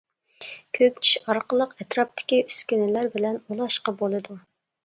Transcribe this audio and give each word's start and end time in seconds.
كۆكچىش 0.77 1.11
ئارقىلىق 1.33 1.75
ئەتراپتىكى 1.83 2.39
ئۈسكۈنىلەر 2.47 3.13
بىلەن 3.19 3.41
ئۇلاشقا 3.45 3.97
بولىدۇ. 4.01 4.41